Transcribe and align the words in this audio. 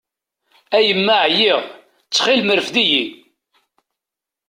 A 0.75 0.77
yemma 0.87 1.15
ɛyiɣ, 1.27 1.61
ttxil-m 2.03 2.49
rfed-iyi! 2.59 3.03